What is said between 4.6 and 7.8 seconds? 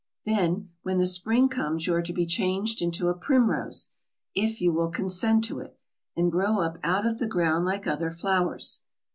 will consent to it, and grow up out of the ground